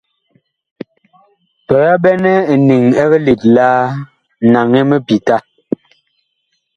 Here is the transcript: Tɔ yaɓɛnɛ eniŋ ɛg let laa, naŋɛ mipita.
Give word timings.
Tɔ 1.67 1.75
yaɓɛnɛ 1.87 2.31
eniŋ 2.53 2.83
ɛg 3.03 3.11
let 3.25 3.41
laa, 3.55 3.81
naŋɛ 4.51 4.79
mipita. 4.89 5.37